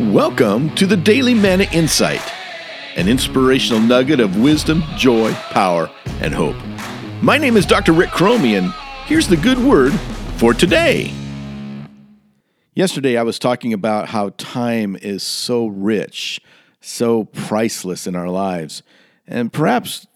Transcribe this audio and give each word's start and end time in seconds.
Welcome 0.00 0.72
to 0.76 0.86
the 0.86 0.96
Daily 0.96 1.34
Manna 1.34 1.64
Insight, 1.72 2.22
an 2.94 3.08
inspirational 3.08 3.80
nugget 3.80 4.20
of 4.20 4.36
wisdom, 4.36 4.84
joy, 4.96 5.32
power, 5.50 5.90
and 6.20 6.32
hope. 6.32 6.54
My 7.20 7.36
name 7.36 7.56
is 7.56 7.66
Dr. 7.66 7.92
Rick 7.92 8.10
Cromie, 8.10 8.56
and 8.56 8.72
here's 9.06 9.26
the 9.26 9.36
good 9.36 9.58
word 9.58 9.92
for 10.36 10.54
today. 10.54 11.12
Yesterday, 12.74 13.16
I 13.16 13.24
was 13.24 13.40
talking 13.40 13.72
about 13.72 14.10
how 14.10 14.28
time 14.38 14.94
is 14.94 15.24
so 15.24 15.66
rich, 15.66 16.40
so 16.80 17.24
priceless 17.24 18.06
in 18.06 18.14
our 18.14 18.28
lives. 18.28 18.84
And 19.26 19.52
perhaps 19.52 20.06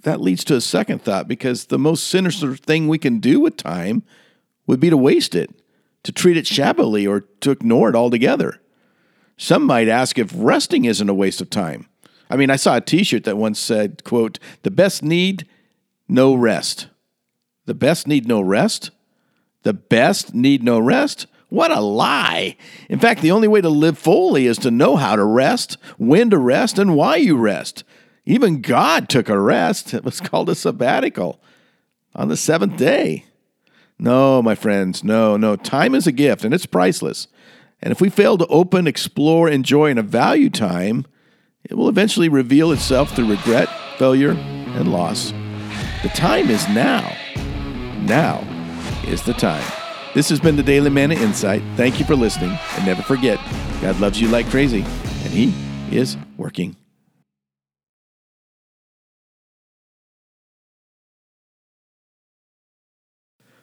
that 0.00 0.22
leads 0.22 0.44
to 0.44 0.56
a 0.56 0.62
second 0.62 1.02
thought 1.02 1.28
because 1.28 1.66
the 1.66 1.78
most 1.78 2.08
sinister 2.08 2.56
thing 2.56 2.88
we 2.88 2.96
can 2.96 3.18
do 3.18 3.40
with 3.40 3.58
time 3.58 4.02
would 4.66 4.80
be 4.80 4.88
to 4.88 4.96
waste 4.96 5.34
it, 5.34 5.50
to 6.04 6.10
treat 6.10 6.38
it 6.38 6.46
shabbily, 6.46 7.06
or 7.06 7.20
to 7.42 7.50
ignore 7.50 7.90
it 7.90 7.94
altogether. 7.94 8.62
Some 9.36 9.64
might 9.64 9.88
ask 9.88 10.18
if 10.18 10.32
resting 10.34 10.84
isn't 10.84 11.08
a 11.08 11.14
waste 11.14 11.40
of 11.40 11.50
time. 11.50 11.88
I 12.30 12.36
mean, 12.36 12.50
I 12.50 12.56
saw 12.56 12.76
a 12.76 12.80
t-shirt 12.80 13.24
that 13.24 13.36
once 13.36 13.58
said, 13.58 14.02
quote, 14.02 14.38
"The 14.62 14.70
best 14.70 15.02
need 15.02 15.46
no 16.08 16.34
rest." 16.34 16.88
The 17.66 17.74
best 17.74 18.06
need 18.06 18.26
no 18.26 18.40
rest? 18.40 18.90
The 19.62 19.72
best 19.72 20.34
need 20.34 20.62
no 20.62 20.78
rest? 20.78 21.26
What 21.48 21.70
a 21.70 21.80
lie. 21.80 22.56
In 22.88 22.98
fact, 22.98 23.22
the 23.22 23.32
only 23.32 23.48
way 23.48 23.60
to 23.60 23.68
live 23.68 23.98
fully 23.98 24.46
is 24.46 24.58
to 24.58 24.70
know 24.70 24.96
how 24.96 25.16
to 25.16 25.24
rest, 25.24 25.76
when 25.98 26.30
to 26.30 26.38
rest, 26.38 26.78
and 26.78 26.94
why 26.96 27.16
you 27.16 27.36
rest. 27.36 27.84
Even 28.24 28.60
God 28.60 29.08
took 29.08 29.28
a 29.28 29.38
rest. 29.38 29.94
It 29.94 30.04
was 30.04 30.20
called 30.20 30.48
a 30.48 30.54
sabbatical 30.54 31.40
on 32.14 32.28
the 32.28 32.36
seventh 32.36 32.76
day. 32.76 33.24
No, 33.98 34.42
my 34.42 34.54
friends, 34.54 35.02
no, 35.02 35.36
no. 35.36 35.56
Time 35.56 35.94
is 35.94 36.06
a 36.06 36.12
gift 36.12 36.44
and 36.44 36.52
it's 36.52 36.66
priceless. 36.66 37.28
And 37.80 37.92
if 37.92 38.00
we 38.00 38.08
fail 38.08 38.38
to 38.38 38.46
open, 38.46 38.86
explore, 38.86 39.48
enjoy, 39.48 39.90
and 39.90 40.02
value 40.02 40.50
time, 40.50 41.06
it 41.64 41.74
will 41.74 41.88
eventually 41.88 42.28
reveal 42.28 42.72
itself 42.72 43.14
through 43.14 43.30
regret, 43.30 43.68
failure, 43.98 44.32
and 44.32 44.92
loss. 44.92 45.32
The 46.02 46.10
time 46.14 46.48
is 46.48 46.68
now. 46.68 47.16
Now 48.02 48.44
is 49.06 49.22
the 49.22 49.34
time. 49.34 49.64
This 50.14 50.28
has 50.30 50.40
been 50.40 50.56
the 50.56 50.62
Daily 50.62 50.90
Manna 50.90 51.14
Insight. 51.14 51.62
Thank 51.76 51.98
you 51.98 52.06
for 52.06 52.16
listening. 52.16 52.56
And 52.76 52.86
never 52.86 53.02
forget, 53.02 53.38
God 53.82 54.00
loves 54.00 54.20
you 54.20 54.28
like 54.28 54.46
crazy, 54.46 54.80
and 54.80 55.32
He 55.32 55.52
is 55.90 56.16
working. 56.36 56.76